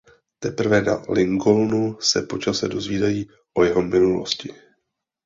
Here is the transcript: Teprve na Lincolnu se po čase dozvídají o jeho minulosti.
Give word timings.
Teprve 0.39 0.79
na 0.81 0.95
Lincolnu 1.09 1.97
se 1.99 2.21
po 2.21 2.37
čase 2.37 2.67
dozvídají 2.67 3.29
o 3.53 3.63
jeho 3.63 3.81
minulosti. 3.81 4.53